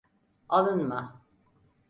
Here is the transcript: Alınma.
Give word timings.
Alınma. 0.49 1.21